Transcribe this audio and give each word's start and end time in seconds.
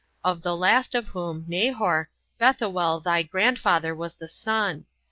Of 0.23 0.41
the 0.41 0.55
last 0.57 0.95
of 0.95 1.09
whom 1.09 1.45
[Nahor] 1.47 2.07
Bethuel 2.39 3.01
thy 3.01 3.21
grandfather 3.21 3.93
was 3.93 4.15
the 4.15 4.27
son. 4.27 4.87